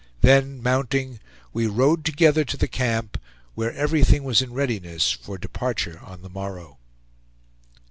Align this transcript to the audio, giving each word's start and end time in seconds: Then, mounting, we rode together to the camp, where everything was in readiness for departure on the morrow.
Then, 0.21 0.63
mounting, 0.63 1.19
we 1.53 1.67
rode 1.67 2.03
together 2.05 2.43
to 2.43 2.57
the 2.57 2.67
camp, 2.67 3.21
where 3.53 3.71
everything 3.71 4.23
was 4.23 4.41
in 4.41 4.51
readiness 4.51 5.11
for 5.11 5.37
departure 5.37 5.99
on 6.01 6.23
the 6.23 6.27
morrow. 6.29 6.79